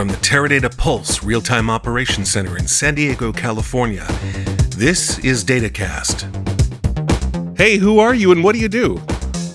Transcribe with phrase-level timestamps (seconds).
[0.00, 4.06] from the Teradata Pulse Real Time Operations Center in San Diego, California.
[4.74, 6.24] This is DataCast.
[7.58, 8.98] Hey, who are you and what do you do?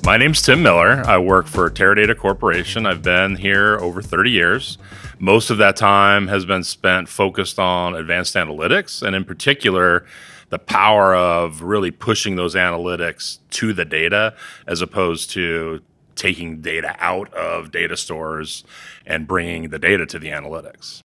[0.04, 1.02] My name's Tim Miller.
[1.08, 2.86] I work for Teradata Corporation.
[2.86, 4.78] I've been here over 30 years.
[5.18, 10.06] Most of that time has been spent focused on advanced analytics, and in particular,
[10.50, 14.36] the power of really pushing those analytics to the data
[14.68, 15.82] as opposed to
[16.16, 18.64] taking data out of data stores
[19.06, 21.00] and bringing the data to the analytics.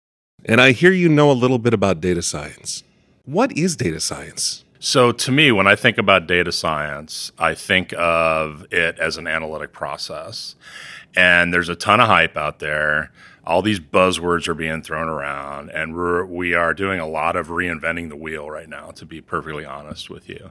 [0.45, 2.83] And I hear you know a little bit about data science.
[3.25, 4.65] What is data science?
[4.83, 9.27] So, to me, when I think about data science, I think of it as an
[9.27, 10.57] analytic process.
[11.15, 13.13] And there's a ton of hype out there.
[13.47, 17.49] All these buzzwords are being thrown around, and we're, we are doing a lot of
[17.49, 20.51] reinventing the wheel right now, to be perfectly honest with you.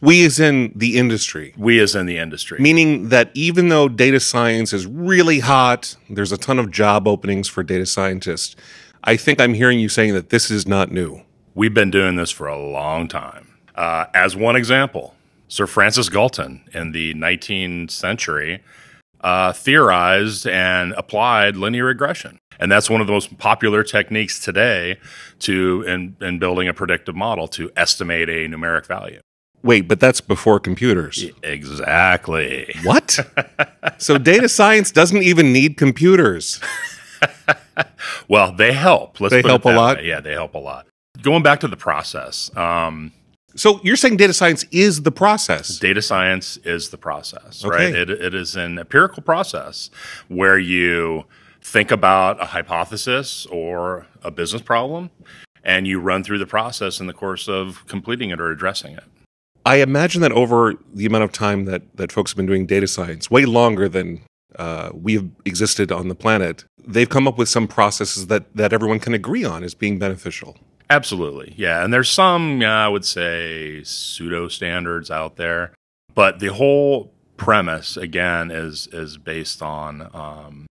[0.00, 1.54] We as in the industry.
[1.56, 2.58] We as in the industry.
[2.60, 7.48] Meaning that even though data science is really hot, there's a ton of job openings
[7.48, 8.56] for data scientists.
[9.04, 11.22] I think I'm hearing you saying that this is not new.
[11.54, 13.48] We've been doing this for a long time.
[13.74, 15.14] Uh, as one example,
[15.48, 18.62] Sir Francis Galton in the 19th century
[19.20, 22.38] uh, theorized and applied linear regression.
[22.58, 24.98] And that's one of the most popular techniques today
[25.40, 29.20] to in, in building a predictive model to estimate a numeric value.
[29.62, 31.24] Wait, but that's before computers.
[31.42, 32.74] Exactly.
[32.82, 33.18] What?
[33.98, 36.60] so data science doesn't even need computers.
[38.28, 39.20] well, they help.
[39.20, 39.98] Let's they help a lot.
[39.98, 40.06] Way.
[40.06, 40.86] Yeah, they help a lot.
[41.22, 42.54] Going back to the process.
[42.56, 43.12] Um,
[43.54, 45.78] so you're saying data science is the process?
[45.78, 47.86] Data science is the process, okay.
[47.86, 47.94] right?
[47.94, 49.90] It, it is an empirical process
[50.28, 51.24] where you
[51.60, 55.10] think about a hypothesis or a business problem
[55.64, 59.04] and you run through the process in the course of completing it or addressing it.
[59.64, 62.86] I imagine that over the amount of time that, that folks have been doing data
[62.88, 64.22] science, way longer than
[64.56, 68.98] uh, we've existed on the planet, they've come up with some processes that, that everyone
[68.98, 70.56] can agree on as being beneficial.
[70.90, 71.54] Absolutely.
[71.56, 71.84] Yeah.
[71.84, 75.72] And there's some, yeah, I would say, pseudo standards out there.
[76.14, 80.66] But the whole premise, again, is, is based on um,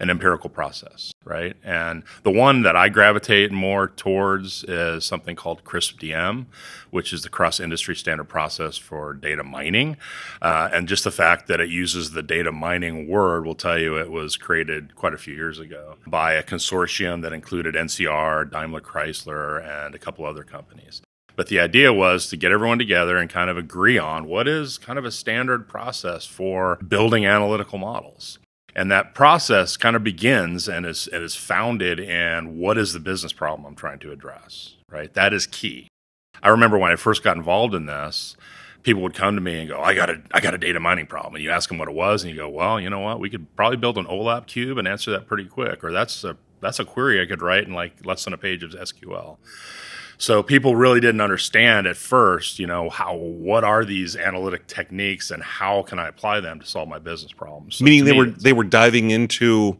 [0.00, 1.56] an empirical process, right?
[1.64, 6.46] And the one that I gravitate more towards is something called CRISP-DM,
[6.90, 9.96] which is the cross industry standard process for data mining.
[10.40, 13.98] Uh, and just the fact that it uses the data mining word will tell you
[13.98, 18.80] it was created quite a few years ago by a consortium that included NCR, Daimler
[18.80, 21.02] Chrysler, and a couple other companies.
[21.38, 24.76] But the idea was to get everyone together and kind of agree on what is
[24.76, 28.40] kind of a standard process for building analytical models.
[28.78, 33.00] And that process kind of begins and is, and is founded in what is the
[33.00, 35.12] business problem I'm trying to address, right?
[35.14, 35.88] That is key.
[36.44, 38.36] I remember when I first got involved in this,
[38.84, 41.08] people would come to me and go, I got a, I got a data mining
[41.08, 41.34] problem.
[41.34, 43.18] And you ask them what it was, and you go, well, you know what?
[43.18, 45.82] We could probably build an OLAP cube and answer that pretty quick.
[45.82, 48.62] Or that's a, that's a query I could write in like less than a page
[48.62, 49.38] of SQL.
[50.18, 55.30] So people really didn't understand at first, you know, how what are these analytic techniques
[55.30, 57.76] and how can I apply them to solve my business problems?
[57.76, 59.78] So Meaning they me, were they were diving into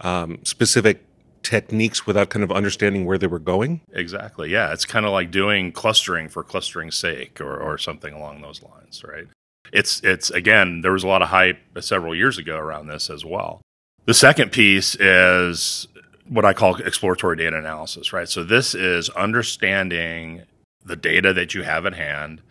[0.00, 1.04] um, specific
[1.42, 3.80] techniques without kind of understanding where they were going.
[3.92, 4.50] Exactly.
[4.50, 8.62] Yeah, it's kind of like doing clustering for clustering's sake, or or something along those
[8.62, 9.26] lines, right?
[9.72, 13.24] It's it's again there was a lot of hype several years ago around this as
[13.24, 13.60] well.
[14.06, 15.88] The second piece is
[16.28, 18.28] what I call exploratory data analysis, right?
[18.28, 20.42] So this is understanding
[20.84, 22.42] the data that you have at hand,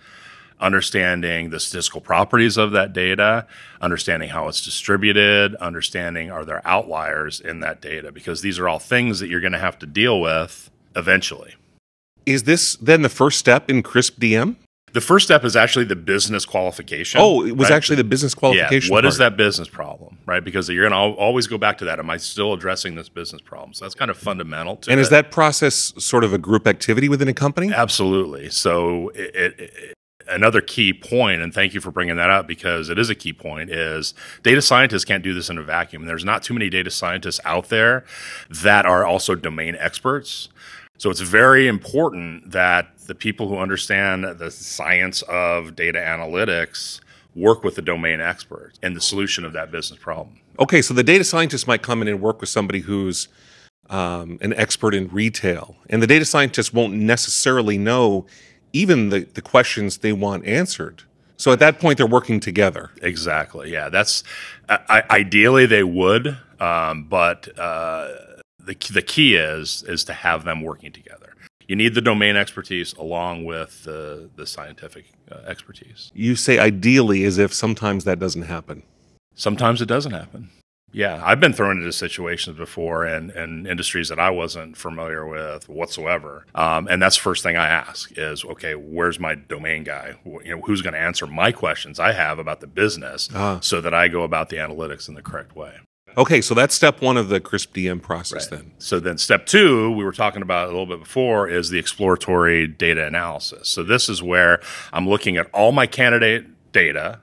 [0.59, 3.47] understanding the statistical properties of that data,
[3.81, 8.79] understanding how it's distributed, understanding are there outliers in that data, because these are all
[8.79, 11.55] things that you're going to have to deal with eventually.
[12.25, 14.55] Is this then the first step in CRISP-DM?
[14.93, 17.19] The first step is actually the business qualification.
[17.21, 17.75] Oh, it was right?
[17.75, 18.89] actually the business qualification.
[18.89, 18.95] Yeah.
[18.95, 19.11] What part.
[19.11, 20.43] is that business problem, right?
[20.43, 21.99] Because you're going to always go back to that.
[21.99, 23.73] Am I still addressing this business problem?
[23.73, 24.77] So that's kind of fundamental.
[24.77, 24.91] To.
[24.91, 25.03] And it.
[25.03, 27.73] is that process sort of a group activity within a company?
[27.73, 28.49] Absolutely.
[28.51, 32.99] So it, it, another key point, and thank you for bringing that up because it
[32.99, 36.05] is a key point, is data scientists can't do this in a vacuum.
[36.05, 38.05] There's not too many data scientists out there
[38.49, 40.49] that are also domain experts.
[41.03, 47.01] So it's very important that the people who understand the science of data analytics
[47.35, 50.39] work with the domain experts and the solution of that business problem.
[50.59, 53.27] Okay, so the data scientist might come in and work with somebody who's
[53.89, 58.25] um, an expert in retail, and the data scientist won't necessarily know
[58.71, 61.03] even the, the questions they want answered.
[61.35, 62.91] So at that point, they're working together.
[63.01, 63.73] Exactly.
[63.73, 64.23] Yeah, that's
[64.69, 64.77] uh,
[65.09, 68.07] ideally they would, um, but uh,
[68.65, 71.33] the the key is is to have them working together.
[71.67, 76.11] You need the domain expertise along with the the scientific uh, expertise.
[76.13, 78.83] You say ideally as if sometimes that doesn't happen.
[79.35, 80.49] Sometimes it doesn't happen.
[80.95, 85.67] Yeah, I've been thrown into situations before and, in industries that I wasn't familiar with
[85.67, 86.45] whatsoever.
[86.53, 90.13] Um, and that's the first thing I ask is, okay, where's my domain guy?
[90.23, 93.57] You know, who's going to answer my questions I have about the business Ah.
[93.59, 95.79] so that I go about the analytics in the correct way.
[96.15, 98.59] Okay, so that's step one of the CRISP DM process Right.
[98.59, 98.71] then.
[98.77, 102.67] So then step two, we were talking about a little bit before, is the exploratory
[102.67, 103.69] data analysis.
[103.69, 104.59] So this is where
[104.91, 107.19] I'm looking at all my candidate data,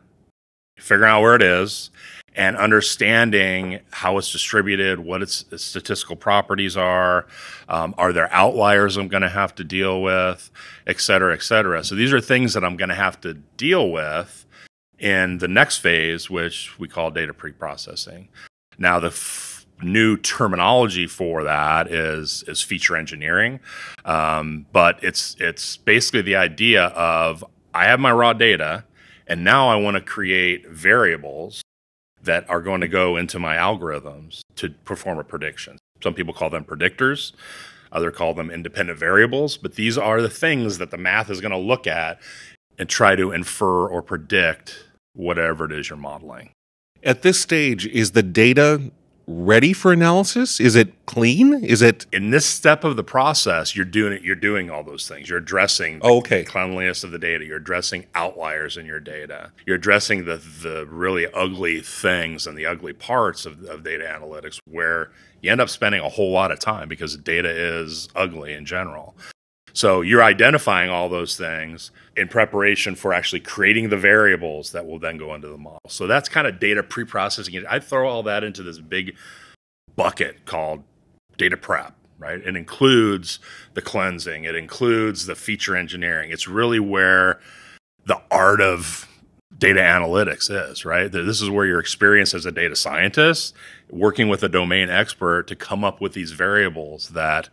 [0.78, 1.90] figuring out where it is,
[2.34, 7.26] and understanding how it's distributed, what its, its statistical properties are,
[7.68, 10.50] um, are there outliers I'm going to have to deal with,
[10.86, 11.84] et cetera, et cetera.
[11.84, 14.46] So these are things that I'm going to have to deal with
[14.98, 18.28] in the next phase, which we call data pre-processing.
[18.80, 23.60] Now, the f- new terminology for that is is feature engineering,
[24.04, 28.84] um, but it's it's basically the idea of I have my raw data,
[29.26, 31.62] and now I want to create variables
[32.22, 35.78] that are going to go into my algorithms to perform a prediction.
[36.02, 37.32] Some people call them predictors.
[37.92, 41.50] Other call them independent variables, but these are the things that the math is going
[41.50, 42.20] to look at
[42.78, 46.50] and try to infer or predict whatever it is you're modeling.
[47.02, 48.90] At this stage, is the data
[49.26, 50.60] ready for analysis?
[50.60, 51.64] Is it clean?
[51.64, 54.22] Is it in this step of the process, you're doing it.
[54.22, 55.28] You're doing all those things.
[55.28, 56.44] You're addressing the oh, Okay.
[56.44, 57.44] cleanliness of the data.
[57.44, 59.52] You're addressing outliers in your data.
[59.66, 64.58] You're addressing the the really ugly things and the ugly parts of, of data analytics,
[64.68, 65.10] where
[65.42, 69.14] you end up spending a whole lot of time because data is ugly in general.
[69.72, 74.98] So you're identifying all those things in preparation for actually creating the variables that will
[74.98, 75.80] then go into the model.
[75.88, 77.64] So that's kind of data pre-processing.
[77.68, 79.16] I throw all that into this big
[79.96, 80.82] bucket called
[81.36, 82.40] data prep, right?
[82.40, 83.38] It includes
[83.74, 86.30] the cleansing, it includes the feature engineering.
[86.30, 87.40] It's really where
[88.06, 89.06] the art of
[89.58, 91.10] data analytics is, right?
[91.10, 93.54] This is where your experience as a data scientist,
[93.90, 97.48] working with a domain expert to come up with these variables that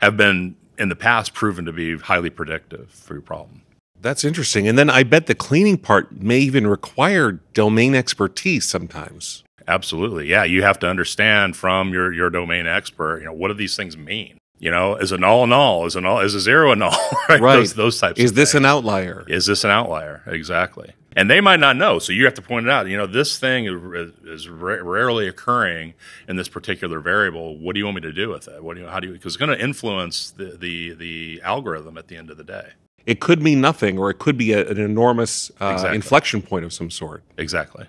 [0.00, 3.62] have been in the past proven to be highly predictive for your problem.
[4.00, 4.66] that's interesting?
[4.66, 9.44] And then I bet the cleaning part may even require domain expertise sometimes.
[9.68, 10.26] Absolutely.
[10.26, 10.42] Yeah.
[10.44, 13.96] You have to understand from your, your domain expert, you know, what do these things
[13.96, 14.38] mean?
[14.58, 15.86] You know, is a null a null?
[15.86, 16.96] Is a null is a zero a null?
[17.28, 17.40] Right.
[17.40, 17.56] Right.
[17.56, 18.60] Those, those types Is this things.
[18.60, 19.24] an outlier?
[19.28, 20.22] Is this an outlier?
[20.26, 20.92] Exactly.
[21.14, 21.98] And they might not know.
[21.98, 22.86] So you have to point it out.
[22.86, 25.94] You know, this thing is, is ra- rarely occurring
[26.28, 27.58] in this particular variable.
[27.58, 28.62] What do you want me to do with it?
[28.64, 31.98] What do you, how do you, because it's going to influence the, the, the algorithm
[31.98, 32.70] at the end of the day.
[33.04, 35.96] It could mean nothing, or it could be a, an enormous uh, Exactly.
[35.96, 37.24] inflection point of some sort.
[37.36, 37.86] Exactly.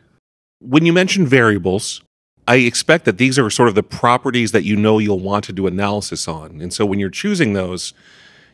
[0.60, 2.02] When you mention variables,
[2.48, 5.54] I expect that these are sort of the properties that you know you'll want to
[5.54, 6.62] do analysis on.
[6.62, 7.94] And so when you're choosing those,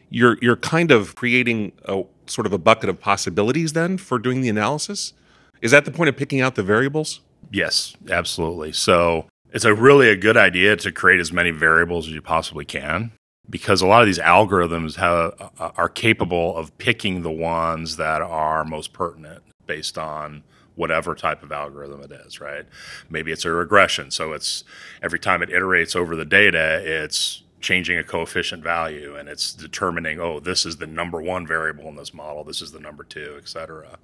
[0.10, 4.42] you're you're kind of creating a sort of a bucket of possibilities then for doing
[4.42, 5.14] the analysis.
[5.62, 7.22] Is that the point of picking out the variables?
[7.52, 8.72] Yes, absolutely.
[8.72, 12.66] So it's a really a good idea to create as many variables as you possibly
[12.66, 13.12] can
[13.50, 18.22] because a lot of these algorithms have, uh, are capable of picking the ones that
[18.22, 20.44] are most pertinent based on
[20.76, 22.66] whatever type of algorithm it is, right?
[23.10, 24.12] Maybe it's a regression.
[24.12, 24.64] So it's
[25.02, 30.20] every time it iterates over the data, it's changing a coefficient value and it's determining,
[30.20, 33.36] oh, this is the number one variable in this model, this is the number two,
[33.38, 33.98] et cetera.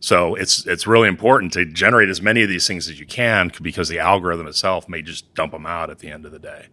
[0.00, 3.50] So it's it's really important to generate as many of these things as you can
[3.62, 6.66] because the algorithm itself may just dump them out at the end of the day.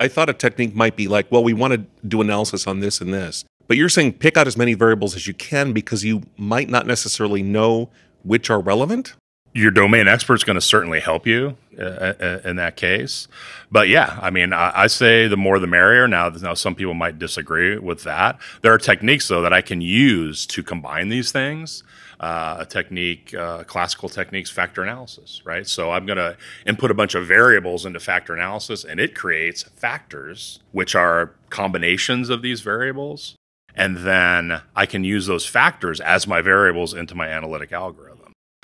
[0.00, 3.00] I thought a technique might be like, well, we want to do analysis on this
[3.00, 3.44] and this.
[3.66, 6.86] But you're saying pick out as many variables as you can because you might not
[6.86, 7.90] necessarily know
[8.22, 9.14] which are relevant?
[9.58, 13.26] Your domain expert's going to certainly help you uh, uh, in that case.
[13.72, 16.06] But yeah, I mean, I, I say the more the merrier.
[16.06, 18.38] Now, now, some people might disagree with that.
[18.62, 21.82] There are techniques though that I can use to combine these things.
[22.20, 25.68] Uh, a technique, uh, classical techniques, factor analysis, right?
[25.68, 26.36] So I'm going to
[26.66, 32.28] input a bunch of variables into factor analysis, and it creates factors, which are combinations
[32.28, 33.36] of these variables.
[33.76, 38.17] And then I can use those factors as my variables into my analytic algorithm.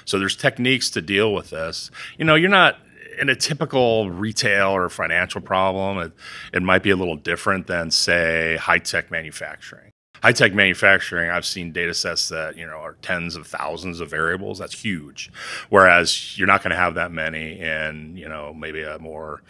[0.04, 1.90] So there's techniques to deal with this.
[2.18, 2.78] You know, you're not
[3.18, 5.98] in a typical retail or financial problem.
[5.98, 6.12] It,
[6.52, 9.90] it might be a little different than, say, high tech manufacturing.
[10.22, 14.08] High tech manufacturing, I've seen data sets that, you know, are tens of thousands of
[14.08, 14.58] variables.
[14.58, 15.30] That's huge.
[15.68, 19.42] Whereas you're not going to have that many in, you know, maybe a more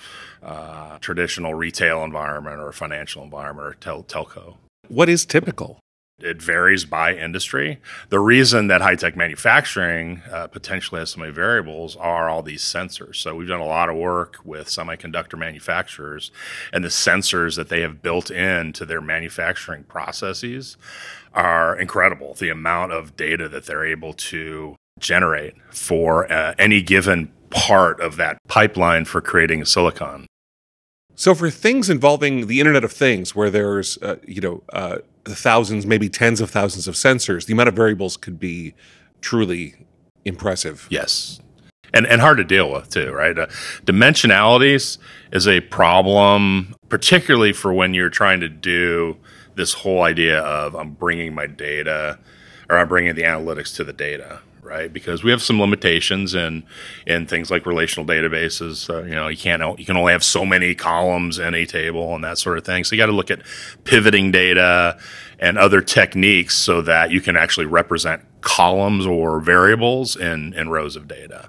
[0.42, 4.56] uh, traditional retail environment or financial environment or tel- telco
[4.88, 5.78] What is typical?
[6.20, 7.80] It varies by industry.
[8.08, 12.62] The reason that high tech manufacturing uh, potentially has so many variables are all these
[12.62, 13.16] sensors.
[13.16, 16.30] So we've done a lot of work with semiconductor manufacturers,
[16.72, 20.76] and the sensors that they have built into their manufacturing processes
[21.34, 22.34] are incredible.
[22.34, 28.16] The amount of data that they're able to generate for uh, any given part of
[28.16, 30.26] that pipeline for creating silicon.
[31.16, 35.86] So for things involving the Internet of Things, where there's uh, you know uh, thousands,
[35.86, 38.74] maybe tens of thousands of sensors, the amount of variables could be
[39.20, 39.74] truly
[40.24, 40.86] impressive.
[40.90, 41.40] Yes.
[41.92, 43.38] And, and hard to deal with too, right?
[43.38, 43.46] Uh,
[43.84, 44.98] dimensionalities
[45.32, 49.16] is a problem, particularly for when you're trying to do
[49.54, 52.18] this whole idea of I'm bringing my data
[52.68, 54.92] or I'm bringing the analytics to the data, right?
[54.92, 56.64] Because we have some limitations in
[57.06, 58.88] in things like relational databases.
[58.88, 62.14] Uh, you know, you can't you can only have so many columns in a table
[62.14, 62.84] and that sort of thing.
[62.84, 63.42] So you got to look at
[63.84, 64.98] pivoting data
[65.38, 70.96] and other techniques so that you can actually represent columns or variables in in rows
[70.96, 71.48] of data.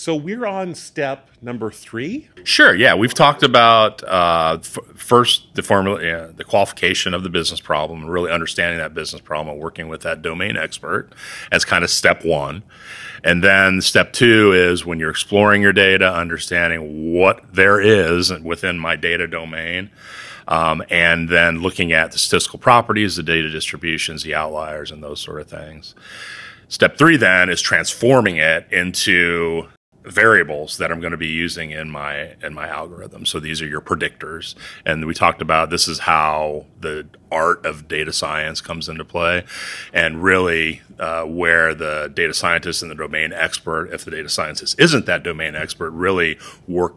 [0.00, 2.30] So we're on step number three.
[2.42, 2.74] Sure.
[2.74, 8.00] Yeah, we've talked about uh, f- first the formula, the qualification of the business problem,
[8.00, 11.12] and really understanding that business problem, and working with that domain expert
[11.52, 12.62] as kind of step one.
[13.24, 18.78] And then step two is when you're exploring your data, understanding what there is within
[18.78, 19.90] my data domain.
[20.48, 25.20] Um, and then looking at the statistical properties, the data distributions, the outliers, and those
[25.20, 25.94] sort of things.
[26.68, 29.68] Step three then is transforming it into
[30.02, 33.26] variables that I'm going to be using in my in my algorithm.
[33.26, 34.54] So these are your predictors,
[34.86, 39.44] and we talked about this is how the art of data science comes into play,
[39.92, 44.78] and really uh, where the data scientist and the domain expert, if the data scientist
[44.80, 46.94] isn't that domain expert, really work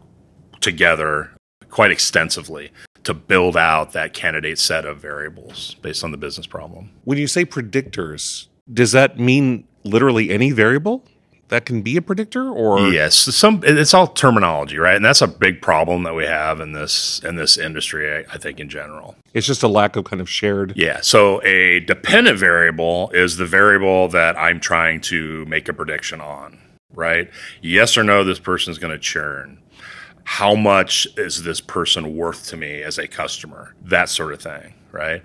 [0.60, 1.30] together
[1.70, 2.70] quite extensively
[3.02, 6.90] to build out that candidate set of variables based on the business problem.
[7.04, 11.04] When you say predictors, does that mean literally any variable?
[11.48, 12.80] That can be a predictor or?
[12.90, 13.16] Yes.
[13.16, 14.96] Some it's all terminology right?
[14.96, 18.38] And that's a big problem that we have in this in this industry I, I,
[18.38, 19.16] think in general.
[19.32, 21.00] It's just a lack of kind of shared yeah.
[21.00, 26.58] So a dependent variable is the variable that i'm trying to make a prediction on
[26.96, 27.28] right?
[27.60, 29.58] Yes or no this person is going to churn.
[30.24, 33.74] How much is this person worth to me as a customer?
[33.82, 35.22] That sort of thing right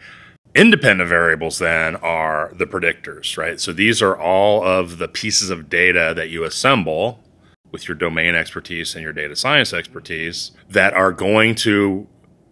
[0.55, 3.59] Independent variables then are the predictors, right?
[3.59, 7.23] So these are all of the pieces of data that you assemble
[7.71, 12.07] with your domain expertise and your data science expertise that are going to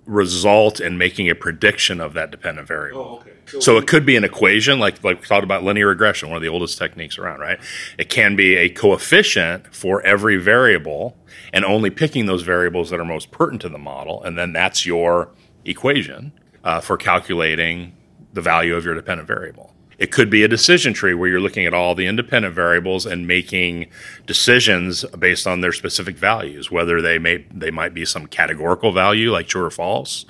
[0.06, 3.02] result in making a prediction of that dependent variable.
[3.02, 3.34] Oh, okay.
[3.46, 6.38] So, so, it could be an equation, like like we talked about linear regression, one
[6.38, 7.60] of the oldest techniques around, right?
[7.98, 11.18] It can be a coefficient for every variable,
[11.54, 14.86] and only picking those variables that are most pertinent to the model, and then that's
[14.86, 15.30] your
[15.66, 16.32] equation
[16.68, 17.96] uh, for calculating
[18.34, 19.74] the value of your dependent variable.
[19.98, 23.26] It could be a decision tree where you're looking at all the independent variables and
[23.26, 23.88] making
[24.28, 29.32] decisions based on their specific values, whether they may they might be some categorical value
[29.32, 30.26] like true or false,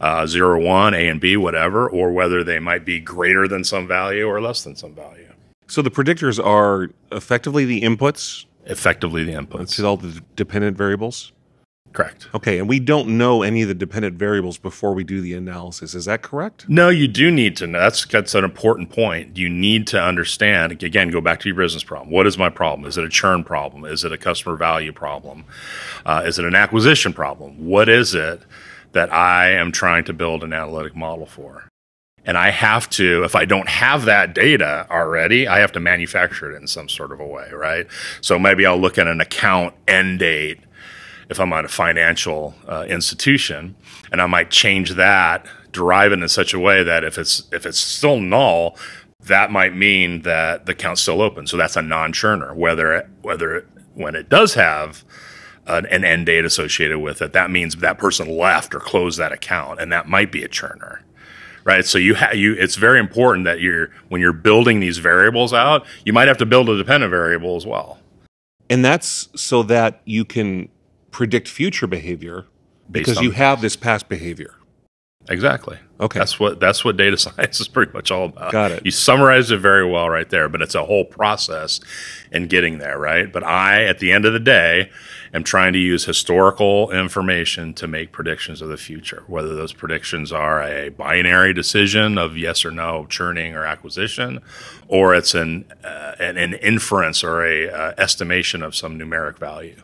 [0.00, 3.64] uh, zero or one, A and B, whatever, or whether they might be greater than
[3.64, 5.28] some value or less than some value.
[5.66, 8.46] So the predictors are effectively the inputs.
[8.66, 11.32] Effectively the inputs to all the dependent variables.
[11.92, 12.28] Correct.
[12.34, 15.94] Okay, and we don't know any of the dependent variables before we do the analysis.
[15.94, 16.66] Is that correct?
[16.68, 17.78] No, you do need to know.
[17.78, 19.36] That's that's an important point.
[19.36, 20.82] You need to understand.
[20.82, 22.10] Again, go back to your business problem.
[22.10, 22.88] What is my problem?
[22.88, 23.84] Is it a churn problem?
[23.84, 25.44] Is it a customer value problem?
[26.06, 27.66] Uh, is it an acquisition problem?
[27.66, 28.40] What is it
[28.92, 31.68] that I am trying to build an analytic model for?
[32.24, 36.52] And I have to, if I don't have that data already, I have to manufacture
[36.52, 37.86] it in some sort of a way, right?
[38.20, 40.60] So maybe I'll look at an account end date
[41.28, 43.76] if I'm at a financial uh, institution,
[44.10, 47.66] and I might change that, derive it in such a way that if it's if
[47.66, 48.76] it's still null,
[49.20, 51.46] that might mean that the account's still open.
[51.46, 52.54] So that's a non-churner.
[52.54, 55.04] Whether it, whether it, when it does have
[55.66, 59.32] an, an end date associated with it, that means that person left or closed that
[59.32, 61.00] account, and that might be a churner
[61.64, 61.84] right?
[61.84, 62.54] So you have you.
[62.54, 66.46] It's very important that you're when you're building these variables out, you might have to
[66.46, 67.98] build a dependent variable as well.
[68.70, 70.68] And that's so that you can
[71.12, 72.46] predict future behavior
[72.90, 74.56] because you have this past behavior.
[75.28, 75.78] Exactly.
[76.00, 76.18] Okay.
[76.18, 78.50] That's what that's what data science is pretty much all about.
[78.50, 78.84] Got it.
[78.84, 81.78] You summarized it very well right there, but it's a whole process
[82.32, 83.32] in getting there, right?
[83.32, 84.90] But I, at the end of the day,
[85.32, 89.22] am trying to use historical information to make predictions of the future.
[89.28, 94.40] Whether those predictions are a binary decision of yes or no, churning or acquisition,
[94.88, 99.80] or it's an uh, an, an, inference or a uh, estimation of some numeric value.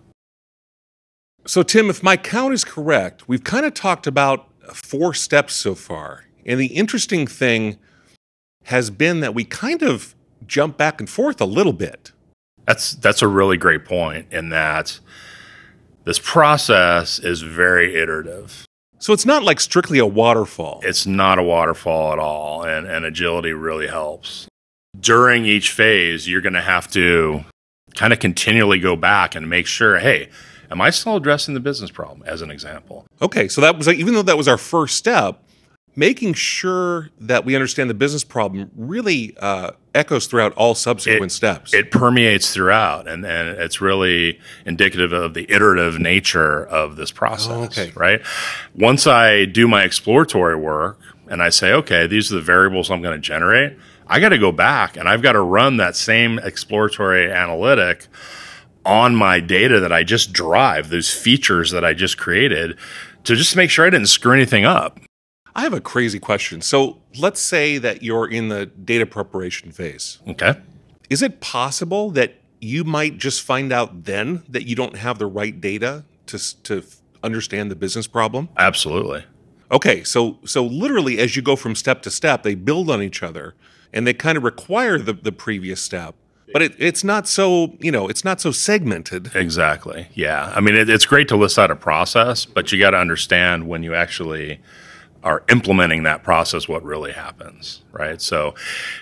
[1.49, 5.75] So, Tim, if my count is correct, we've kind of talked about four steps so
[5.75, 6.27] far.
[6.45, 7.79] And the interesting thing
[8.65, 10.15] has been that we kind of
[10.47, 12.13] jump back and forth a little bit.
[12.67, 15.01] That's that's a really great point in that
[16.05, 18.67] this process is very iterative.
[18.99, 20.81] So it's not like strictly a waterfall.
[20.83, 24.49] It's not a waterfall at all, and, and agility really helps.
[25.01, 27.47] During each phase, you're going to have to
[27.95, 30.29] kind of continually go back and make sure, hey,
[30.71, 32.23] am I still addressing the business problem?
[32.27, 33.07] As an example.
[33.23, 35.43] Okay, so that was like even though that was our first step,
[35.97, 41.35] making sure that we understand the business problem really uh, echoes throughout all subsequent It-
[41.35, 41.75] steps.
[41.75, 47.51] It permeates throughout, and, and it's really indicative of the iterative nature of this process.
[47.51, 47.93] Oh, okay.
[47.97, 48.21] Right.
[48.77, 53.03] Once I do my exploratory work and I say, okay, these are the variables I'm
[53.03, 56.39] going to generate, I got to go back and I've got to run that same
[56.39, 58.07] exploratory analytic
[58.89, 62.79] on my data that I just drive, those features that I just created,
[63.25, 64.99] to just make sure I didn't screw anything up.
[65.55, 66.63] I have a crazy question.
[66.63, 70.19] So let's say that you're in the data preparation phase.
[70.27, 70.55] Okay.
[71.11, 75.27] Is it possible that you might just find out then that you don't have the
[75.27, 76.83] right data to to
[77.23, 78.49] understand the business problem?
[78.57, 79.25] Absolutely.
[79.71, 83.23] Okay, so so literally as you go from step to step, they build on each
[83.23, 83.55] other
[83.93, 86.15] and they kind of require the, the previous step.
[86.53, 89.35] But it, it's not so, you know, it's not so segmented.
[89.35, 90.09] Exactly.
[90.15, 90.53] Yeah.
[90.55, 93.69] I mean, it, it's great to list out a process, but you got to understand
[93.69, 94.61] when you actually
[95.25, 98.23] are implementing that process what really happens, right?
[98.23, 98.55] So,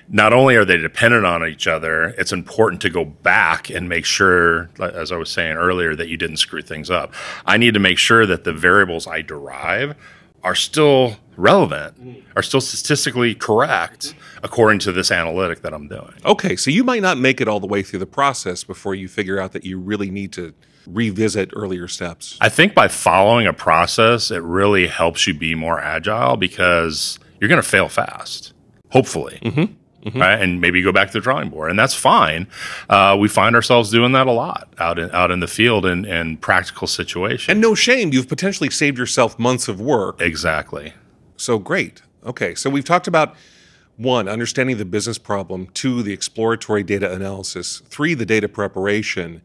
[0.09, 4.07] not only are they dependent on each other, it's important to go back and make
[4.07, 7.13] sure, as I was saying earlier, that you didn't screw things up.
[7.45, 9.95] I need to make sure that the variables I derive
[10.43, 16.15] are still relevant, are still statistically correct according to this analytic that I'm doing.
[16.25, 19.09] Okay, so you might not make it all the way through the process before you
[19.09, 20.55] figure out that you really need to
[20.87, 22.39] revisit earlier steps.
[22.41, 27.49] I think by following a process, it really helps you be more agile because you're
[27.49, 28.53] going to fail fast,
[28.91, 29.41] hopefully.
[30.15, 32.47] Right, and maybe go back to the drawing board, and that's fine.
[32.89, 36.05] Uh, we find ourselves doing that a lot out in out in the field in,
[36.05, 37.49] in practical situations.
[37.49, 40.21] And no shame, you've potentially saved yourself months of work.
[40.21, 40.93] exactly.
[41.47, 42.03] So great.
[42.25, 43.37] Okay, so we've talked about
[43.97, 49.43] one, understanding the business problem, two, the exploratory data analysis, three, the data preparation,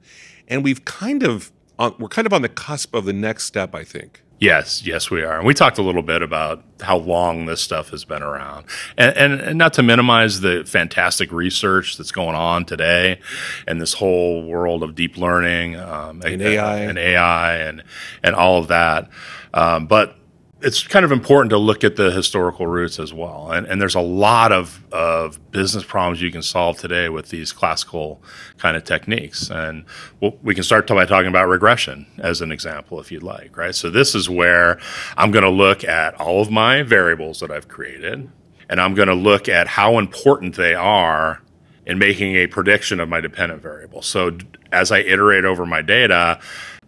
[0.48, 3.76] and we've kind of on, we're kind of on the cusp of the next step,
[3.76, 4.24] I think.
[4.40, 5.38] Yes, yes, we are.
[5.38, 8.66] And we talked a little bit about how long this stuff has been around.
[8.98, 13.20] And, and, and not to minimize the fantastic research that's going on today
[13.68, 16.80] and this whole world of deep learning um, And AI.
[16.80, 17.84] and AI and,
[18.24, 19.12] and all of that.
[19.54, 20.16] Um, but
[20.64, 23.52] it's kind of important to look at the historical roots as well.
[23.52, 27.52] And, and there's a lot of, of business problems you can solve today with these
[27.52, 28.22] classical
[28.58, 29.50] kind of techniques.
[29.50, 29.86] And
[30.20, 33.74] we'll, we can start by talking about regression as an example, if you'd like, right?
[33.74, 34.80] So this is where
[35.18, 38.30] I'm going to look at all of my variables that I've created,
[38.70, 41.42] and I'm going to look at how important they are
[41.86, 44.02] in making a prediction of my dependent variable.
[44.02, 44.38] So
[44.72, 46.40] as I iterate over my data,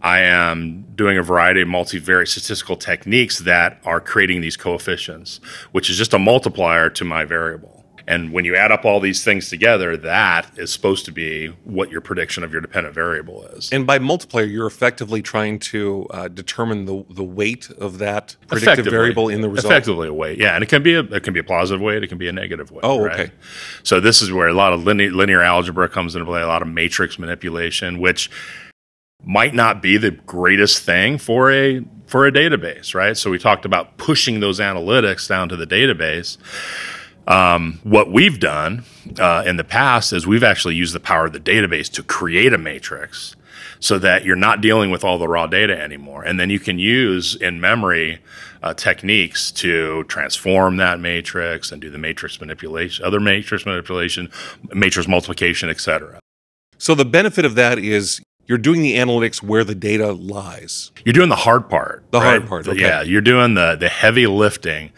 [0.03, 5.39] I am doing a variety of multivariate statistical techniques that are creating these coefficients,
[5.71, 7.83] which is just a multiplier to my variable.
[8.05, 11.89] And when you add up all these things together, that is supposed to be what
[11.89, 13.71] your prediction of your dependent variable is.
[13.71, 18.87] And by multiplier, you're effectively trying to uh, determine the the weight of that predictive
[18.87, 19.71] variable in the result.
[19.71, 22.03] Effectively a weight, yeah, and it can be a it can be a positive weight,
[22.03, 22.83] it can be a negative weight.
[22.83, 23.19] Oh, right?
[23.19, 23.31] okay.
[23.83, 26.61] So this is where a lot of linear, linear algebra comes into play, a lot
[26.61, 28.29] of matrix manipulation, which
[29.23, 33.17] might not be the greatest thing for a for a database, right?
[33.17, 36.38] So we talked about pushing those analytics down to the database.
[37.25, 38.83] Um, what we've done
[39.17, 42.53] uh, in the past is we've actually used the power of the database to create
[42.53, 43.36] a matrix
[43.79, 46.23] so that you're not dealing with all the raw data anymore.
[46.23, 48.19] And then you can use in memory
[48.62, 54.29] uh, techniques to transform that matrix and do the matrix manipulation, other matrix manipulation,
[54.73, 56.19] matrix multiplication, et cetera.
[56.77, 60.91] So the benefit of that is you're doing the analytics where the data lies.
[61.06, 62.03] You're doing the hard part.
[62.12, 62.39] The right?
[62.39, 62.82] hard part, okay.
[62.82, 64.91] Yeah, you're doing the the heavy lifting,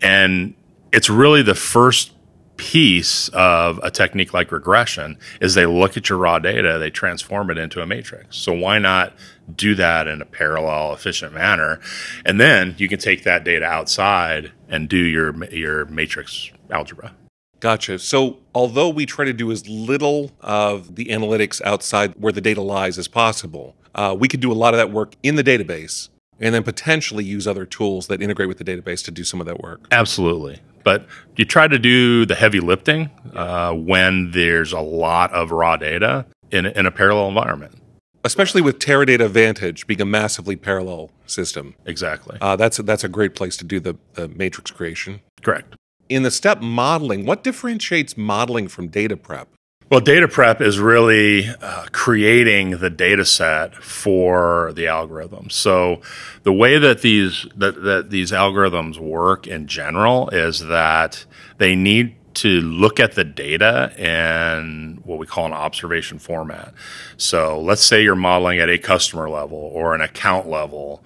[0.00, 0.54] and
[0.92, 2.12] it's really the first
[2.56, 7.50] piece of a technique like regression is they look at your raw data, they transform
[7.50, 8.36] it into a matrix.
[8.36, 9.14] So why not
[9.56, 11.80] do that in a parallel, efficient manner,
[12.24, 17.14] and then you can take that data outside and do your your matrix algebra.
[17.62, 18.00] Gotcha.
[18.00, 22.60] So, although we try to do as little of the analytics outside where the data
[22.60, 26.08] lies as possible, uh, we could do a lot of that work in the database
[26.40, 29.46] and then potentially use other tools that integrate with the database to do some of
[29.46, 29.86] that work.
[29.92, 30.58] Absolutely.
[30.82, 35.76] But you try to do the heavy lifting uh, when there's a lot of raw
[35.76, 37.76] data in, in a parallel environment.
[38.24, 41.76] Especially with Teradata Vantage being a massively parallel system.
[41.86, 42.38] Exactly.
[42.40, 45.20] Uh, that's, that's a great place to do the, the matrix creation.
[45.42, 45.76] Correct.
[46.08, 49.48] In the step modeling, what differentiates modeling from data prep?
[49.90, 55.50] Well, data prep is really uh, creating the data set for the algorithm.
[55.50, 56.00] So,
[56.44, 61.26] the way that these that, that these algorithms work in general is that
[61.58, 66.72] they need to look at the data in what we call an observation format.
[67.16, 71.04] So let's say you're modeling at a customer level or an account level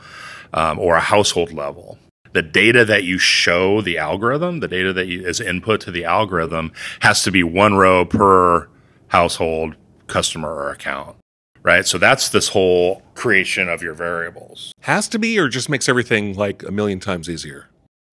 [0.52, 1.98] um, or a household level.
[2.36, 6.04] The data that you show the algorithm, the data that you, is input to the
[6.04, 6.70] algorithm,
[7.00, 8.68] has to be one row per
[9.08, 9.74] household,
[10.06, 11.16] customer, or account.
[11.62, 11.86] Right.
[11.86, 14.74] So that's this whole creation of your variables.
[14.80, 17.70] Has to be, or just makes everything like a million times easier?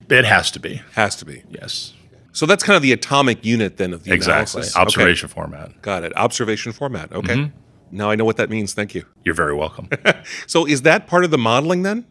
[0.10, 0.82] It has to be.
[0.94, 1.44] Has to be.
[1.50, 1.92] Yes.
[2.32, 4.62] So that's kind of the atomic unit then of the exactly.
[4.62, 4.78] analysis.
[4.78, 5.34] Observation okay.
[5.34, 5.82] format.
[5.82, 6.16] Got it.
[6.16, 7.12] Observation format.
[7.12, 7.36] Okay.
[7.36, 7.58] Mm-hmm.
[7.98, 8.74] Now I know what that means.
[8.74, 9.04] Thank you.
[9.26, 9.90] You're very welcome.
[10.48, 12.06] so is that part of the modeling then?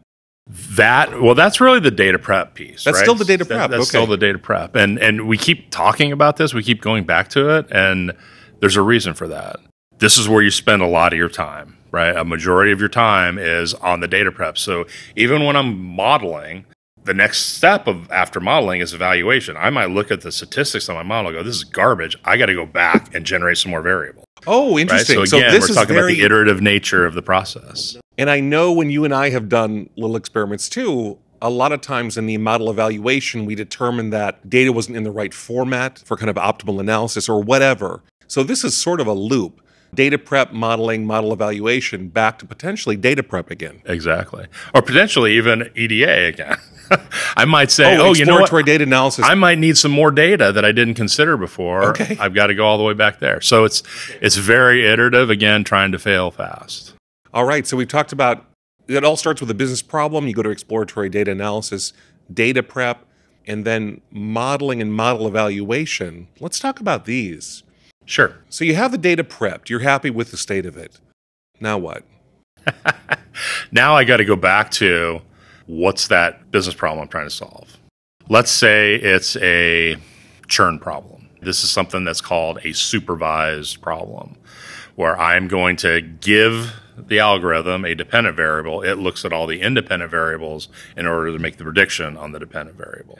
[0.47, 2.83] That well, that's really the data prep piece.
[2.83, 3.03] That's right?
[3.03, 3.59] still the data prep.
[3.59, 3.89] That, that's okay.
[3.89, 6.53] still the data prep, and and we keep talking about this.
[6.53, 8.11] We keep going back to it, and
[8.59, 9.57] there's a reason for that.
[9.99, 12.15] This is where you spend a lot of your time, right?
[12.15, 14.57] A majority of your time is on the data prep.
[14.57, 16.65] So even when I'm modeling,
[17.05, 19.55] the next step of after modeling is evaluation.
[19.55, 22.17] I might look at the statistics on my model and go, this is garbage.
[22.25, 24.25] I got to go back and generate some more variables.
[24.45, 25.19] Oh, interesting.
[25.19, 25.27] Right?
[25.27, 26.13] So again, so we're talking very...
[26.13, 27.97] about the iterative nature of the process.
[28.17, 31.81] And I know when you and I have done little experiments too, a lot of
[31.81, 36.15] times in the model evaluation, we determine that data wasn't in the right format for
[36.15, 38.01] kind of optimal analysis or whatever.
[38.27, 39.59] So this is sort of a loop
[39.93, 43.81] data prep modeling, model evaluation, back to potentially data prep again.
[43.85, 44.47] Exactly.
[44.73, 46.57] Or potentially even EDA again.
[47.37, 48.65] I might say, oh, oh you know what?
[48.65, 49.25] data analysis.
[49.25, 51.83] I might need some more data that I didn't consider before.
[51.89, 52.17] Okay.
[52.19, 53.41] I've got to go all the way back there.
[53.41, 53.83] So it's
[54.21, 55.29] it's very iterative.
[55.29, 56.92] Again, trying to fail fast.
[57.33, 57.65] All right.
[57.65, 58.45] So we've talked about
[58.87, 59.03] it.
[59.03, 60.27] All starts with a business problem.
[60.27, 61.93] You go to exploratory data analysis,
[62.31, 63.05] data prep,
[63.47, 66.27] and then modeling and model evaluation.
[66.39, 67.63] Let's talk about these.
[68.05, 68.35] Sure.
[68.49, 69.69] So you have the data prepped.
[69.69, 70.99] You're happy with the state of it.
[71.59, 72.03] Now what?
[73.71, 75.21] now I got to go back to
[75.65, 77.77] what's that business problem I'm trying to solve?
[78.29, 79.97] Let's say it's a
[80.47, 81.29] churn problem.
[81.41, 84.37] This is something that's called a supervised problem,
[84.95, 88.81] where I'm going to give the algorithm a dependent variable.
[88.81, 92.39] It looks at all the independent variables in order to make the prediction on the
[92.39, 93.19] dependent variable.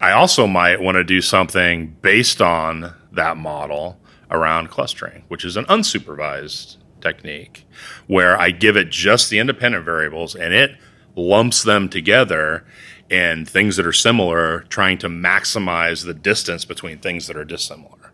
[0.00, 5.56] I also might want to do something based on that model around clustering, which is
[5.56, 7.66] an unsupervised technique
[8.06, 10.76] where I give it just the independent variables and it
[11.14, 12.64] lumps them together
[13.10, 18.12] and things that are similar, trying to maximize the distance between things that are dissimilar.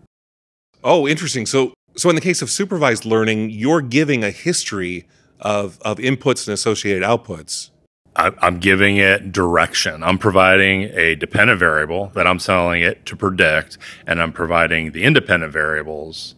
[0.82, 1.46] Oh, interesting.
[1.46, 5.06] So, so in the case of supervised learning, you're giving a history
[5.40, 7.70] of, of inputs and associated outputs.
[8.16, 10.02] I'm giving it direction.
[10.02, 15.04] I'm providing a dependent variable that I'm telling it to predict, and I'm providing the
[15.04, 16.34] independent variables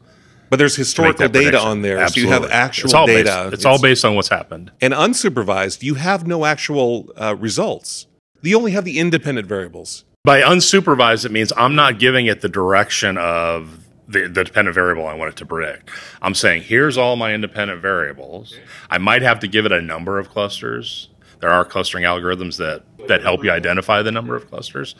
[0.50, 1.68] but there's historical data prediction.
[1.68, 2.32] on there, Absolutely.
[2.32, 3.06] so you have actual it's data.
[3.06, 4.72] Based, it's, it's, all based on what's happened.
[4.80, 8.08] And unsupervised, you have no actual uh, results.
[8.42, 10.04] You only have the independent variables.
[10.24, 13.79] By unsupervised, it means I'm not giving it the direction of
[14.10, 15.90] the, the, dependent variable I want it to predict.
[16.20, 18.58] I'm saying, here's all my independent variables.
[18.90, 21.08] I might have to give it a number of clusters.
[21.40, 24.94] There are clustering algorithms that, that help you identify the number of clusters.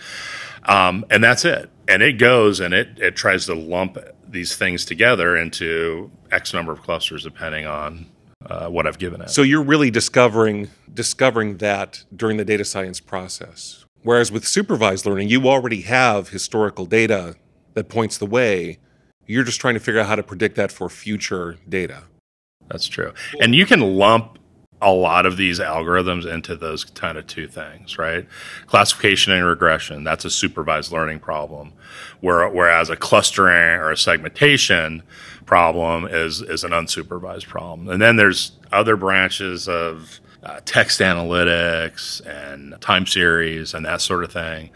[0.65, 1.71] Um, and that's it.
[1.89, 6.73] And it goes and it, it tries to lump these things together into X number
[6.73, 8.07] of clusters, depending on
[8.47, 9.31] uh, what I've given it.
[9.31, 13.85] So you're really discovering discovering that during the data science process.
[14.03, 17.37] Whereas with supervised learning, you already have historical data
[17.75, 18.79] that points the way.
[19.31, 22.03] You're just trying to figure out how to predict that for future data.
[22.69, 23.13] That's true.
[23.41, 24.41] And you can lump
[24.83, 28.27] a lot of these algorithms into those kind of two things, right?
[28.67, 31.73] Classification and regression, that's a supervised learning problem.
[32.21, 35.05] Whereas a clustering or a segmentation
[35.47, 37.89] problem is, is an unsupervised problem.
[37.89, 44.25] And then there's other branches of uh, text analytics and time series and that sort
[44.25, 44.71] of thing.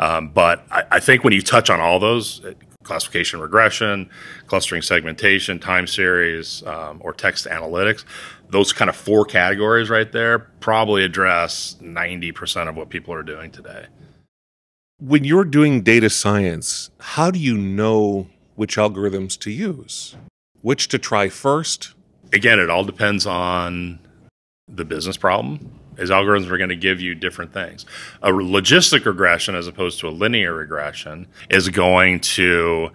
[0.00, 2.40] Um, but I, I, think when you touch on all those,
[2.82, 4.10] classification regression,
[4.46, 8.04] clustering segmentation, time series, um, or text analytics,
[8.50, 13.50] those kind of four categories right there probably address 90% of what people are doing
[13.50, 13.86] today.
[14.98, 20.14] When you're doing data science, how do you know which algorithms to use?
[20.60, 21.94] Which to try first?
[22.32, 23.98] Again, it all depends on
[24.68, 25.81] the business problem.
[25.98, 27.84] As algorithms are going to give you different things.
[28.22, 32.90] A logistic regression, as opposed to a linear regression, is going to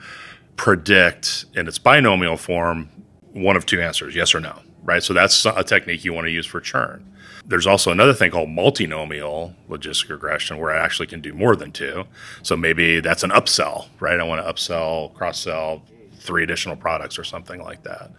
[0.56, 2.90] predict in its binomial form
[3.34, 5.04] one of two answers yes or no right?
[5.04, 7.06] So that's a technique you want to use for churn.
[7.46, 11.72] There's also another thing called multinomial logistic regression where I actually can do more than
[11.72, 12.06] two.
[12.42, 14.20] So maybe that's an upsell, right?
[14.20, 15.84] I want to upsell, cross sell
[16.28, 18.12] three additional products or something like that.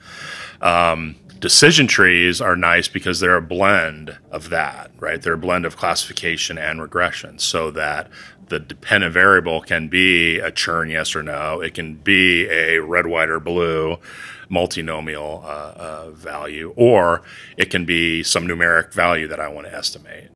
[0.61, 5.23] Um, decision trees are nice because they're a blend of that, right?
[5.23, 8.11] They're a blend of classification and regression so that
[8.49, 11.61] the dependent variable can be a churn yes or no.
[11.61, 13.99] It can be a red, white, or blue
[14.51, 17.23] multinomial uh, uh, value, or
[17.59, 20.31] it can be some numeric value that I want to estimate.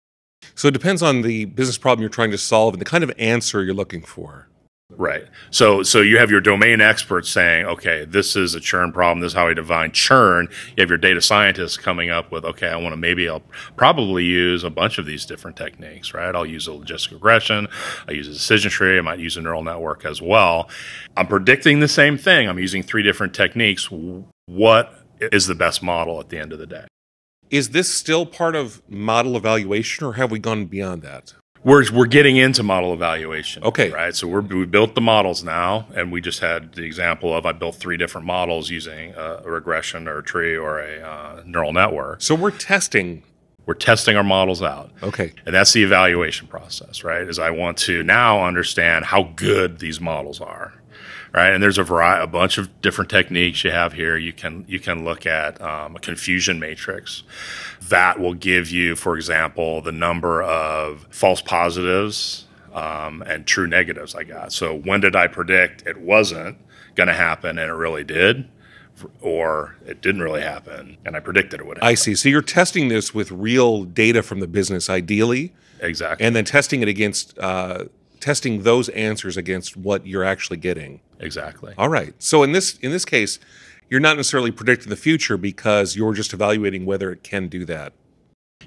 [0.55, 3.11] So it depends on the business problem you're trying to solve and the kind of
[3.19, 4.49] answer you're looking for.
[4.97, 5.25] Right.
[5.51, 9.21] So so you have your domain experts saying, okay, this is a churn problem.
[9.21, 10.49] This is how we define churn.
[10.77, 13.43] You have your data scientists coming up with, okay, I want to maybe I'll
[13.77, 16.35] probably use a bunch of these different techniques, right?
[16.35, 17.69] I'll use a logistic regression.
[18.07, 18.99] I use a decision tree.
[18.99, 20.69] I might use a neural network as well.
[21.17, 22.49] I'm predicting the same thing.
[22.49, 23.89] I'm using three different techniques.
[24.47, 26.85] What is the best model at the end of the day?
[27.51, 31.35] Is this still part of model evaluation or have we gone beyond that?
[31.65, 33.63] We're we're getting into model evaluation.
[33.65, 33.91] Okay.
[33.91, 34.15] Right.
[34.15, 37.53] So we're we built the models now, and we just had the example of I
[37.53, 41.73] built three different models using a, a regression or a tree or a uh, neural
[41.73, 42.23] network.
[42.23, 43.23] So we're testing.
[43.65, 44.91] We're testing our models out.
[45.05, 45.33] Okay.
[45.47, 47.23] And that's the evaluation process, right?
[47.23, 50.82] Is I want to now understand how good these models are
[51.33, 51.53] right?
[51.53, 54.17] And there's a variety, a bunch of different techniques you have here.
[54.17, 57.23] You can you can look at um, a confusion matrix
[57.89, 64.15] that will give you, for example, the number of false positives um, and true negatives
[64.15, 64.53] I got.
[64.53, 66.59] So when did I predict it wasn't
[66.95, 68.49] going to happen and it really did?
[69.21, 71.79] Or it didn't really happen, and I predicted it would.
[71.79, 71.89] Happen.
[71.89, 72.15] I see.
[72.15, 76.83] So you're testing this with real data from the business, ideally, exactly, and then testing
[76.83, 77.87] it against uh,
[78.23, 81.01] testing those answers against what you're actually getting.
[81.19, 81.75] Exactly.
[81.77, 82.15] All right.
[82.19, 83.39] So in this in this case,
[83.91, 87.93] you're not necessarily predicting the future because you're just evaluating whether it can do that.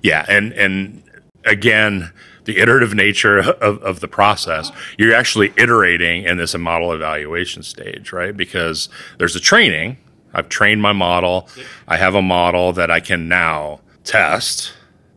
[0.04, 1.04] Yeah, and and
[1.46, 2.12] again,
[2.44, 8.12] the iterative nature of, of the process, you're actually iterating in this model evaluation stage,
[8.12, 8.36] right?
[8.36, 9.98] Because there's a training.
[10.34, 11.48] I've trained my model.
[11.88, 14.74] I have a model that I can now test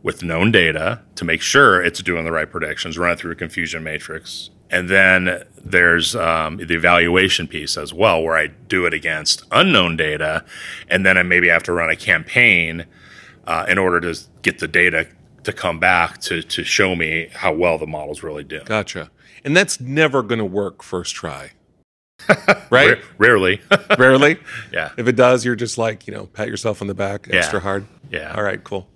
[0.09, 3.35] with known data to make sure it's doing the right predictions, run it through a
[3.35, 4.49] confusion matrix.
[4.71, 9.97] And then there's um, the evaluation piece as well, where I do it against unknown
[9.97, 10.43] data.
[10.89, 12.87] And then I maybe have to run a campaign
[13.45, 15.07] uh, in order to get the data
[15.43, 18.65] to come back to, to show me how well the model's really doing.
[18.65, 19.11] Gotcha.
[19.43, 21.51] And that's never going to work first try.
[22.71, 22.97] right?
[23.19, 23.61] rarely.
[23.99, 24.39] Rarely?
[24.73, 24.91] Yeah.
[24.97, 27.63] If it does, you're just like, you know, pat yourself on the back extra Yeah.
[27.63, 27.85] hard.
[28.11, 28.33] Yeah.
[28.35, 28.87] All right, cool.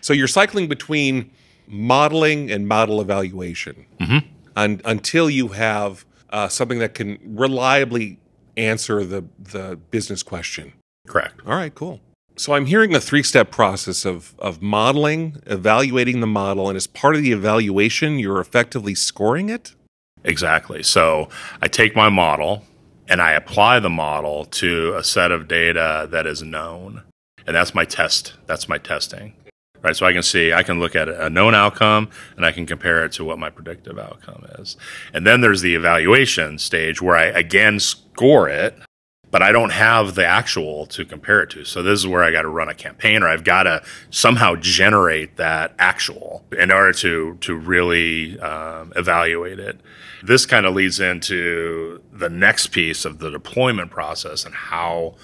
[0.00, 1.30] So you're cycling between
[1.66, 4.18] modeling and model evaluation Mm-hmm.
[4.56, 8.18] un- until you have uh, something that can reliably
[8.56, 10.72] answer the, the business question.
[11.06, 11.40] Correct.
[11.46, 12.00] All right, cool.
[12.36, 17.14] So I'm hearing a three-step process of of modeling, evaluating the model, and as part
[17.16, 19.74] of the evaluation, you're effectively scoring it.
[20.24, 20.82] Exactly.
[20.82, 21.28] So
[21.60, 22.64] I take my model
[23.08, 27.02] and I apply the model to a set of data that is known.
[27.46, 28.34] And that's my test.
[28.46, 29.34] That's my testing.
[29.82, 29.96] Right.
[29.96, 33.02] So I can see, I can look at a known outcome and I can compare
[33.04, 34.76] it to what my predictive outcome is.
[35.14, 38.76] And then there's the evaluation stage where I again score it,
[39.30, 41.64] but I don't have the actual to compare it to.
[41.64, 44.56] So this is where I got to run a campaign or I've got to somehow
[44.56, 49.80] generate that actual in order to, to really um, evaluate it.
[50.22, 55.14] This kind of leads into the next piece of the deployment process and how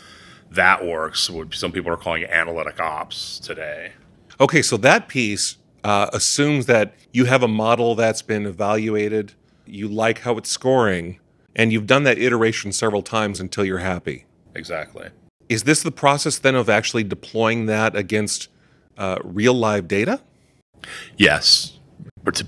[0.51, 1.29] that works.
[1.51, 3.93] Some people are calling it analytic ops today.
[4.39, 9.33] Okay, so that piece uh, assumes that you have a model that's been evaluated,
[9.65, 11.19] you like how it's scoring,
[11.55, 14.27] and you've done that iteration several times until you're happy.
[14.55, 15.09] Exactly.
[15.49, 18.49] Is this the process then of actually deploying that against
[18.99, 20.21] uh, real live data?
[21.17, 21.76] Yes.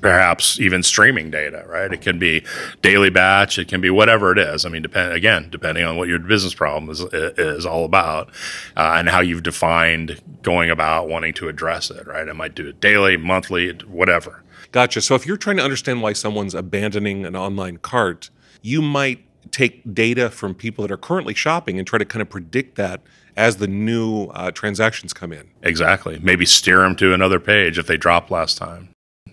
[0.00, 1.92] Perhaps even streaming data, right?
[1.92, 2.44] It can be
[2.82, 3.58] daily batch.
[3.58, 4.64] It can be whatever it is.
[4.64, 8.28] I mean, depend again, depending on what your business problem is is all about,
[8.76, 12.28] uh, and how you've defined going about wanting to address it, right?
[12.28, 14.42] I might do it daily, monthly, whatever.
[14.72, 15.00] Gotcha.
[15.00, 18.30] So if you're trying to understand why someone's abandoning an online cart,
[18.62, 22.28] you might take data from people that are currently shopping and try to kind of
[22.28, 23.00] predict that
[23.36, 25.48] as the new uh, transactions come in.
[25.62, 26.18] Exactly.
[26.20, 28.90] Maybe steer them to another page if they dropped last time.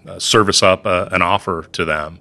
[0.07, 2.19] Uh, service up uh, an offer to them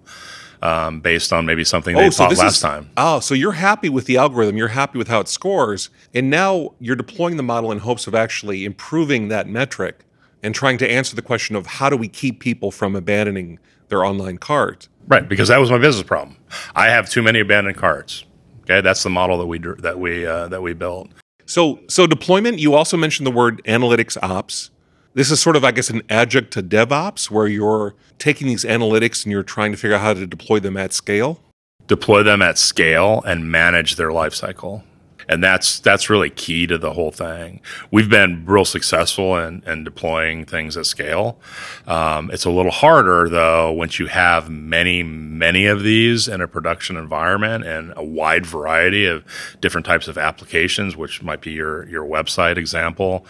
[0.63, 2.91] um, based on maybe something they thought last is, time.
[2.97, 6.75] Oh, so you're happy with the algorithm, you're happy with how it scores, and now
[6.81, 10.07] you're deploying the model in hopes of actually improving that metric
[10.43, 14.05] and trying to answer the question of how do we keep people from abandoning their
[14.05, 14.89] online cart.
[15.07, 16.39] Right, because that was my business problem.
[16.75, 18.25] I have too many abandoned carts.
[18.63, 21.11] Okay, that's the model that we that we uh, that we built.
[21.45, 22.59] So, so deployment.
[22.59, 24.71] You also mentioned the word analytics ops.
[25.15, 29.25] This is sort of, I guess, an adjunct to DevOps, where you're taking these analytics
[29.25, 31.41] and you're trying to figure out how to deploy them at scale.
[31.87, 34.83] Deploy them at scale and manage their life cycle.
[35.29, 37.61] And that's that's really key to the whole thing.
[37.91, 41.39] We've been real successful in, in deploying things at scale.
[41.87, 46.49] Um, it's a little harder though once you have many many of these in a
[46.49, 49.25] production environment and a wide variety of
[49.61, 53.27] different types of applications, which might be your your website example.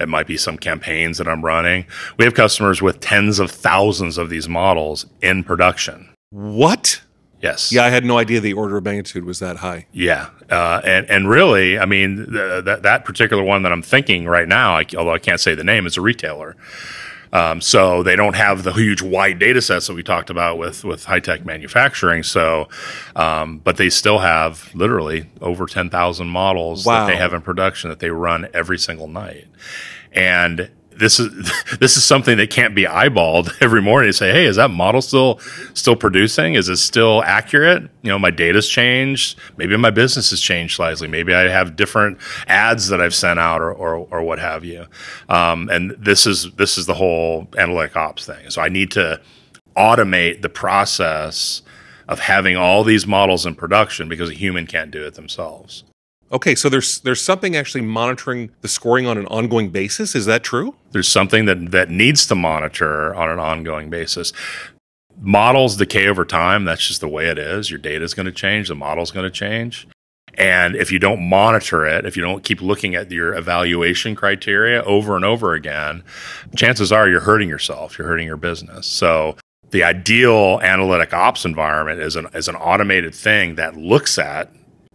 [0.00, 1.86] It might be some campaigns that I'm running.
[2.18, 6.08] We have customers with tens of thousands of these models in production.
[6.30, 7.00] What?
[7.46, 7.72] Yes.
[7.72, 9.86] Yeah, I had no idea the order of magnitude was that high.
[9.92, 14.48] Yeah, uh, and and really, I mean, that that particular one that I'm thinking right
[14.48, 16.56] now, I, although I can't say the name, is a retailer.
[17.32, 20.84] Um, so they don't have the huge wide data sets that we talked about with
[20.84, 22.22] with high tech manufacturing.
[22.22, 22.68] So,
[23.16, 27.00] um, but they still have literally over ten thousand models Wow.
[27.00, 29.46] that they have in production that they run every single night,
[30.12, 31.30] and this is
[31.80, 35.38] this is something that can't be eyeballed every morning say, hey, is that model still
[35.74, 36.54] still producing?
[36.54, 37.82] Is it still accurate?
[38.02, 39.38] You know, my data's changed.
[39.56, 41.08] Maybe my business has changed slightly.
[41.08, 44.86] Maybe I have different ads that I've sent out or or, or what have you.
[45.28, 48.50] Um, and this is this is the whole analytic ops thing.
[48.50, 49.20] So I need to
[49.76, 51.62] automate the process
[52.08, 55.84] of having all these models in production because a human can't do it themselves.
[56.32, 60.14] Okay, so there's there's something actually monitoring the scoring on an ongoing basis.
[60.14, 60.74] Is that true?
[60.96, 64.32] there's something that that needs to monitor on an ongoing basis.
[65.20, 66.64] Models decay over time.
[66.64, 67.70] That's just the way it is.
[67.70, 68.68] Your data is going to change.
[68.68, 69.86] The model's going to change.
[70.38, 74.82] And if you don't monitor it, if you don't keep looking at your evaluation criteria
[74.84, 76.02] over and over again,
[76.56, 77.98] chances are you're hurting yourself.
[77.98, 78.86] You're hurting your business.
[78.86, 79.36] So
[79.70, 84.50] the ideal analytic ops environment is an, is an automated thing that looks at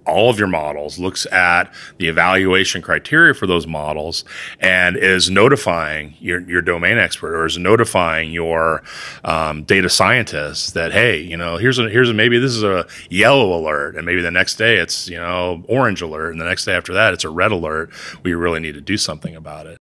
[0.05, 4.23] all of your models, looks at the evaluation criteria for those models,
[4.59, 8.83] and is notifying your, your domain expert or is notifying your
[9.23, 12.85] um, data scientist that hey, you know, here's a here's a maybe this is a
[13.09, 16.65] yellow alert, and maybe the next day it's you know orange alert, and the next
[16.65, 17.91] day after that it's a red alert.
[18.23, 19.77] We really need to do something about it.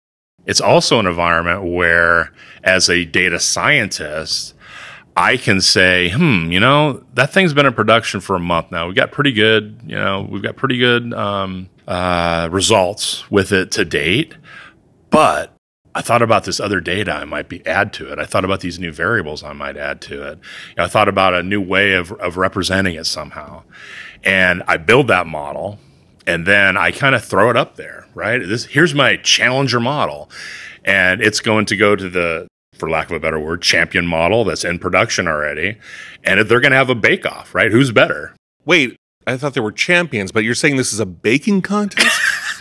[0.46, 2.32] It's also an environment where,
[2.64, 4.54] as a data scientist,
[5.20, 8.86] I can say, hmm, you know, that thing's been in production for a month now.
[8.86, 13.70] We've got pretty good, you know, we've got pretty good um, uh, results with it
[13.72, 14.34] to date.
[15.10, 15.54] But
[15.94, 18.18] I thought about this other data I might be add to it.
[18.18, 20.38] I thought about these new variables I might add to it.
[20.70, 23.64] You know, I thought about a new way of, of representing it somehow.
[24.24, 25.78] And I build that model
[26.26, 28.38] and then I kind of throw it up there, right?
[28.38, 30.30] This here's my challenger model.
[30.82, 32.48] And it's going to go to the
[32.80, 35.76] for lack of a better word, champion model that's in production already.
[36.24, 37.70] And they're going to have a bake off, right?
[37.70, 38.34] Who's better?
[38.64, 42.08] Wait, I thought there were champions, but you're saying this is a baking contest?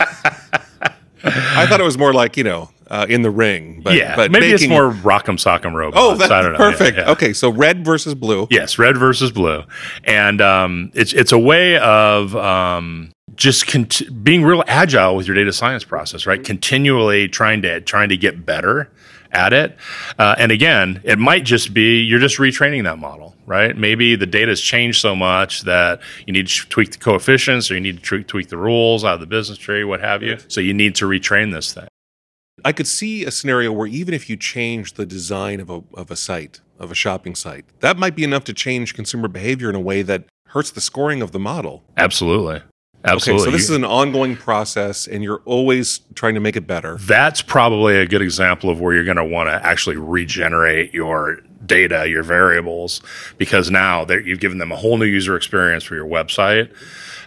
[1.24, 4.30] I thought it was more like you know uh, in the ring, but yeah, but
[4.30, 6.00] maybe it's more rock'em sock'em robots.
[6.00, 6.58] Oh, that's I don't know.
[6.58, 6.96] perfect.
[6.96, 7.12] Yeah, yeah.
[7.12, 8.46] Okay, so red versus blue.
[8.50, 9.62] Yes, red versus blue,
[10.04, 15.36] and um, it's it's a way of um, just cont- being real agile with your
[15.36, 16.42] data science process, right?
[16.42, 18.90] Continually trying to trying to get better
[19.32, 19.76] at it.
[20.18, 23.76] Uh, and again, it might just be you're just retraining that model, right?
[23.76, 27.74] Maybe the data has changed so much that you need to tweak the coefficients or
[27.74, 30.38] you need to tweak, tweak the rules out of the business tree, what have you.
[30.48, 31.88] So you need to retrain this thing.
[32.64, 36.10] I could see a scenario where even if you change the design of a of
[36.10, 39.74] a site, of a shopping site, that might be enough to change consumer behavior in
[39.74, 41.84] a way that hurts the scoring of the model.
[41.96, 42.62] Absolutely.
[43.04, 43.42] Absolutely.
[43.42, 46.96] Okay, so this is an ongoing process, and you're always trying to make it better.
[46.96, 51.40] that's probably a good example of where you're going to want to actually regenerate your
[51.64, 53.00] data, your variables,
[53.38, 56.72] because now that you've given them a whole new user experience for your website.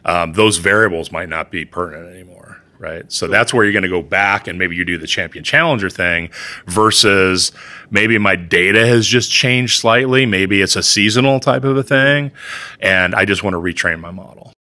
[0.06, 2.60] Um, those variables might not be pertinent anymore.
[2.80, 3.10] Right.
[3.10, 5.90] So that's where you're going to go back and maybe you do the champion challenger
[5.90, 6.32] thing
[6.68, 7.54] versus
[7.90, 10.26] maybe my data has just changed slightly.
[10.26, 12.34] Maybe it's a seasonal type of a thing.
[12.82, 14.53] And I just want to retrain my model.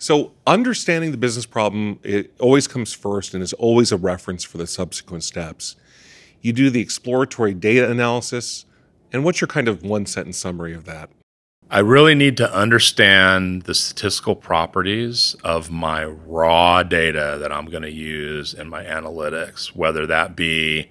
[0.00, 4.56] So, understanding the business problem it always comes first and is always a reference for
[4.56, 5.76] the subsequent steps.
[6.40, 8.64] You do the exploratory data analysis,
[9.12, 11.10] and what's your kind of one sentence summary of that?
[11.70, 17.82] I really need to understand the statistical properties of my raw data that I'm going
[17.82, 20.88] to use in my analytics, whether that be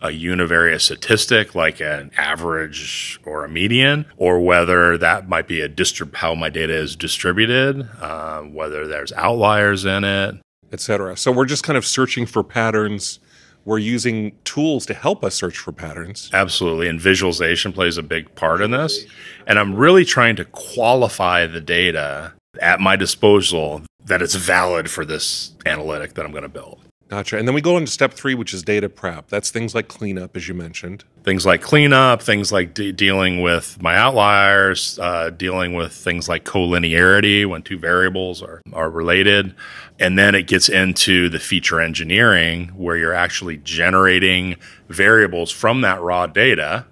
[0.00, 5.68] a univariate statistic like an average or a median, or whether that might be a
[5.68, 10.36] distrib- how my data is distributed, uh, whether there's outliers in it.
[10.72, 11.16] etc.
[11.16, 13.20] So we're just kind of searching for patterns.
[13.64, 16.30] We're using tools to help us search for patterns.
[16.32, 16.88] Absolutely.
[16.88, 19.04] And visualization plays a big part in this.
[19.46, 25.04] And I'm really trying to qualify the data at my disposal that it's valid for
[25.04, 26.80] this analytic that I'm going to build.
[27.08, 27.38] Gotcha.
[27.38, 29.28] And then we go into step three, which is data prep.
[29.28, 31.04] That's things like cleanup, as you mentioned.
[31.22, 36.44] Things like cleanup, things like de- dealing with my outliers, uh, dealing with things like
[36.44, 39.54] collinearity when two variables are, are related.
[39.98, 44.56] And then it gets into the feature engineering where you're actually generating
[44.90, 46.84] variables from that raw data,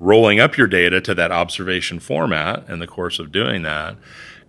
[0.00, 3.96] rolling up your data to that observation format in the course of doing that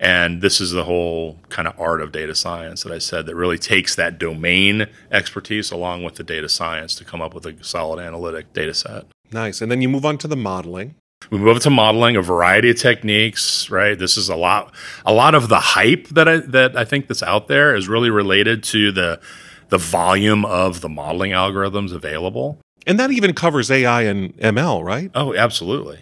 [0.03, 3.35] and this is the whole kind of art of data science that I said that
[3.35, 7.55] really takes that domain expertise along with the data science to come up with a
[7.63, 9.05] solid analytic data set.
[9.31, 9.61] Nice.
[9.61, 10.95] And then you move on to the modeling.
[11.31, 13.97] We move to modeling a variety of techniques, right?
[13.97, 14.73] This is a lot
[15.05, 18.09] a lot of the hype that I that I think that's out there is really
[18.09, 19.21] related to the
[19.69, 22.59] the volume of the modeling algorithms available.
[22.85, 25.09] And that even covers AI and ML, right?
[25.15, 25.99] Oh, absolutely.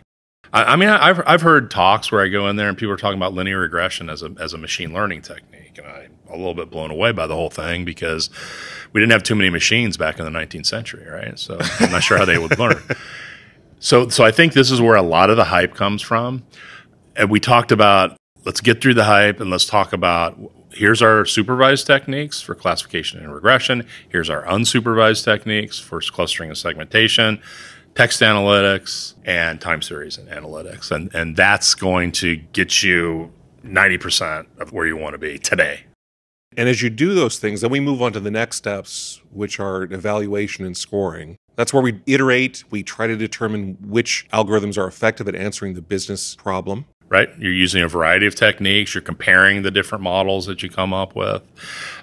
[0.54, 2.98] I, I mean, I've I've heard talks where I go in there and people are
[2.98, 6.54] talking about linear regression as a as a machine learning technique, and I'm a little
[6.54, 8.30] bit blown away by the whole thing because
[8.94, 11.38] we didn't have too many machines back in the 19th century, right?
[11.38, 12.82] So I'm not sure how they would learn.
[13.84, 16.44] So so I think this is where a lot of the hype comes from,
[17.16, 20.38] and we talked about let's get through the hype and let's talk about
[20.72, 23.88] here's our supervised techniques for classification and regression.
[24.10, 27.42] Here's our unsupervised techniques for clustering and segmentation
[27.96, 30.92] text analytics and time series and analytics.
[30.92, 33.32] And, and that's going to get you
[33.66, 35.86] 90% of where you want to be today.
[36.58, 39.60] And as you do those things, then we move on to the next steps, which
[39.60, 41.38] are evaluation and scoring.
[41.56, 45.82] That's where we iterate, we try to determine which algorithms are effective at answering the
[45.82, 47.30] business problem right?
[47.38, 48.96] You're using a variety of techniques.
[48.96, 51.44] You're comparing the different models that you come up with.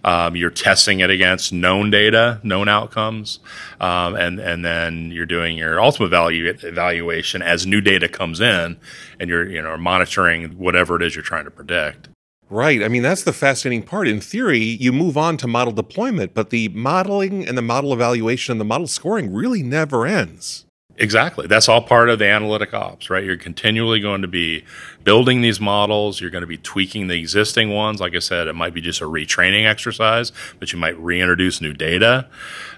[0.04, 3.40] Um, you're testing it against known data, known outcomes,
[3.80, 8.76] um, and and then you're doing your ultimate value evaluation as new data comes in,
[9.18, 12.10] and you're you know monitoring whatever it is you're trying to predict.
[12.50, 12.82] Right.
[12.82, 14.08] I mean, that's the fascinating part.
[14.08, 18.52] In theory, you move on to model deployment, but the modeling and the model evaluation
[18.52, 20.64] and the model scoring really never ends.
[21.00, 21.46] Exactly.
[21.46, 23.22] That's all part of the analytic ops, right?
[23.22, 24.64] You're continually going to be
[25.04, 26.20] building these models.
[26.20, 28.00] You're going to be tweaking the existing ones.
[28.00, 31.72] Like I said, it might be just a retraining exercise, but you might reintroduce new
[31.72, 32.28] data.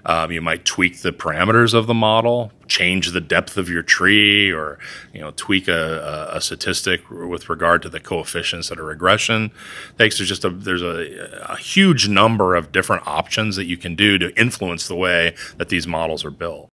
[0.05, 4.51] Um, you might tweak the parameters of the model, change the depth of your tree,
[4.51, 4.77] or
[5.13, 9.51] you know, tweak a, a, a statistic with regard to the coefficients that a regression
[9.97, 10.19] takes.
[10.19, 14.19] There's just a there's a, a huge number of different options that you can do
[14.19, 16.70] to influence the way that these models are built.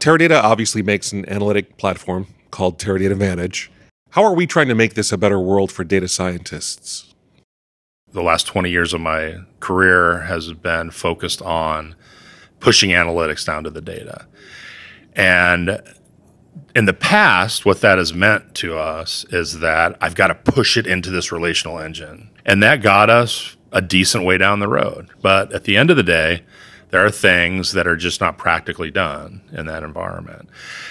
[0.00, 3.70] Teradata obviously makes an analytic platform called Teradata Vantage.
[4.10, 7.14] How are we trying to make this a better world for data scientists?
[8.12, 11.94] The last 20 years of my career has been focused on
[12.60, 14.26] pushing analytics down to the data.
[15.14, 15.82] And
[16.74, 20.78] in the past, what that has meant to us is that I've got to push
[20.78, 22.30] it into this relational engine.
[22.46, 25.10] And that got us a decent way down the road.
[25.20, 26.42] But at the end of the day,
[26.90, 30.48] there are things that are just not practically done in that environment.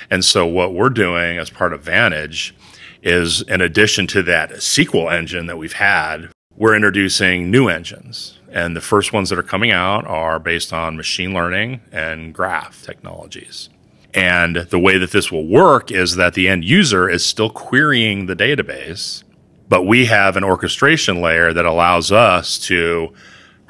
[0.10, 2.56] And so what we're doing as part of Vantage
[3.02, 8.40] is in addition to that SQL engine that we've had, we're introducing new engines.
[8.52, 12.84] And the first ones that are coming out are based on machine learning and graph
[12.84, 13.70] technologies.
[14.14, 18.26] And the way that this will work is that the end user is still querying
[18.26, 19.24] the database,
[19.68, 23.14] but we have an orchestration layer that allows us to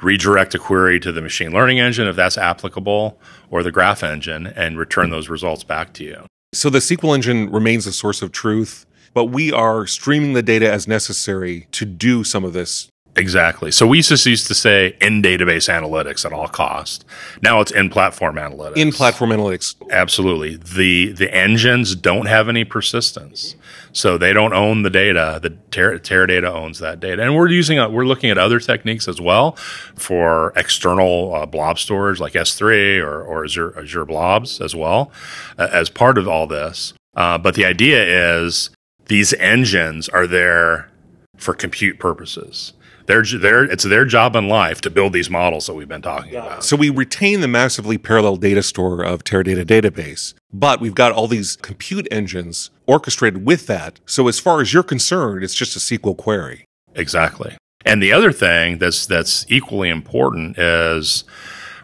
[0.02, 3.18] redirect a query to the machine learning engine if that's applicable
[3.50, 6.26] or the graph engine and return those results back to you.
[6.52, 10.70] So the SQL engine remains a source of truth, but we are streaming the data
[10.70, 13.72] as necessary to do some of this Exactly.
[13.72, 17.04] So we used to used to say in database analytics at all cost.
[17.42, 18.76] Now it's in platform analytics.
[18.76, 19.74] In platform analytics.
[19.90, 20.56] Absolutely.
[20.56, 23.56] The the engines don't have any persistence.
[23.92, 25.40] So they don't own the data.
[25.42, 29.08] The Ter- Teradata owns that data, and we're using a, we're looking at other techniques
[29.08, 29.56] as well
[29.96, 35.10] for external uh, blob storage like S3 or, or Azure, Azure blobs as well
[35.58, 36.94] uh, as part of all this.
[37.16, 38.70] Uh, but the idea is
[39.06, 40.88] these engines are there
[41.36, 42.74] for compute purposes.
[43.06, 46.32] They're, they're, it's their job in life to build these models that we've been talking
[46.32, 46.46] yeah.
[46.46, 46.64] about.
[46.64, 51.26] So we retain the massively parallel data store of Teradata database, but we've got all
[51.26, 54.00] these compute engines orchestrated with that.
[54.06, 56.64] So as far as you're concerned, it's just a SQL query.
[56.94, 57.56] Exactly.
[57.84, 61.24] And the other thing that's that's equally important is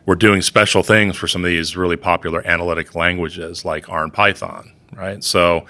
[0.04, 4.12] we're doing special things for some of these really popular analytic languages like R and
[4.12, 5.22] Python, right?
[5.24, 5.66] So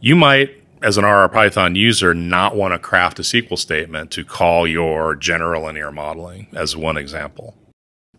[0.00, 0.50] you might
[0.84, 4.66] as an R or Python user, not want to craft a SQL statement to call
[4.66, 7.56] your general linear modeling, as one example.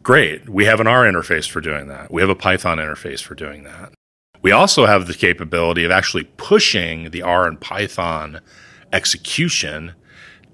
[0.02, 0.50] Great.
[0.50, 2.12] We have an R interface for doing that.
[2.12, 3.94] We have a Python interface for doing that.
[4.42, 8.42] We also have the capability of actually pushing the R and Python
[8.92, 9.94] execution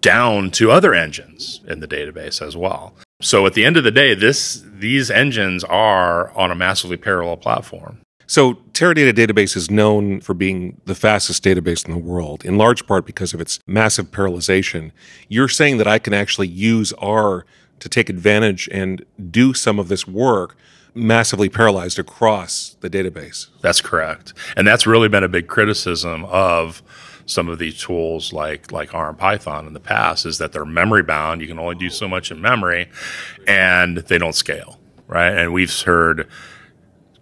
[0.02, 2.94] down to other engines in the database as well.
[3.22, 7.38] So at the end of the day, this these engines are on a massively parallel
[7.38, 8.00] platform.
[8.28, 12.88] So, Teradata database is known for being the fastest database in the world, in large
[12.88, 14.92] part because of its massive parallelization.
[15.28, 17.46] You're saying that I can actually use R
[17.80, 20.56] to take advantage and do some of this work
[20.94, 23.48] massively parallelized across the database.
[23.62, 24.34] That's correct.
[24.56, 26.82] And that's really been a big criticism of
[27.26, 30.66] some of these tools like like R and Python in the past is that they're
[30.66, 31.42] memory bound.
[31.42, 32.90] You can only do so much in memory
[33.48, 35.32] and they don't scale, right?
[35.32, 36.28] And we've heard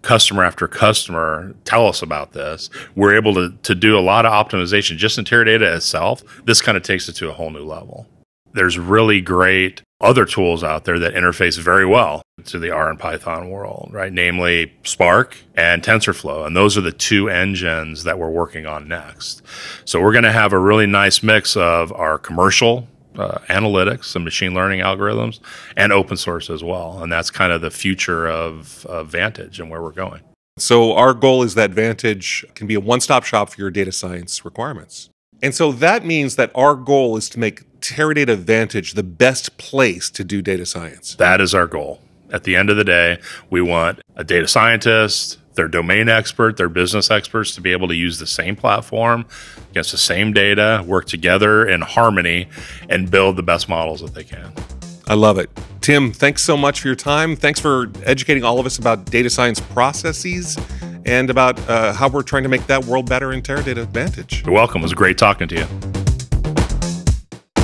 [0.02, 2.70] customer after customer tell us about this.
[2.94, 6.22] We're able to, to do a lot of optimization just in Teradata itself.
[6.44, 8.06] This kind of takes it to a whole new level.
[8.52, 12.98] There's really great other tools out there that interface very well to the R and
[12.98, 14.12] Python world, right?
[14.12, 16.46] Namely Spark and TensorFlow.
[16.46, 19.42] And those are the two engines that we're working on next.
[19.84, 24.24] So we're going to have a really nice mix of our commercial uh, analytics and
[24.24, 25.40] machine learning algorithms
[25.76, 27.02] and open source as well.
[27.02, 30.22] And that's kind of the future of, of Vantage and where we're going.
[30.58, 33.92] So, our goal is that Vantage can be a one stop shop for your data
[33.92, 35.08] science requirements.
[35.42, 40.10] And so that means that our goal is to make Teradata Vantage the best place
[40.10, 41.14] to do data science.
[41.14, 42.00] That is our goal.
[42.30, 46.68] At the end of the day, we want a data scientist, their domain expert, their
[46.68, 49.26] business experts to be able to use the same platform
[49.70, 52.48] against the same data, work together in harmony,
[52.88, 54.52] and build the best models that they can.
[55.06, 55.50] I love it.
[55.80, 57.34] Tim, thanks so much for your time.
[57.34, 60.56] Thanks for educating all of us about data science processes
[61.04, 64.44] and about uh, how we're trying to make that world better in Teradata Vantage.
[64.44, 64.82] You're welcome.
[64.82, 65.66] It was great talking to you.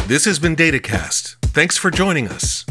[0.07, 1.37] This has been DataCast.
[1.47, 2.65] Thanks for joining us.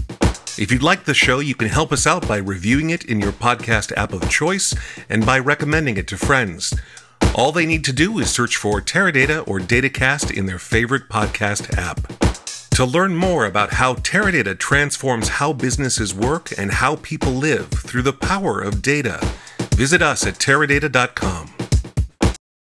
[0.58, 3.34] If you'd like the show, you can help us out by reviewing it in your
[3.34, 4.74] podcast app of choice
[5.10, 6.74] and by recommending it to friends.
[7.36, 11.78] All they need to do is search for Teradata or DataCast in their favorite podcast
[11.78, 12.08] app.
[12.72, 18.03] To learn more about how Teradata transforms how businesses work and how people live through
[18.03, 19.20] the power of data,
[19.76, 21.55] visit us at Teradata.com.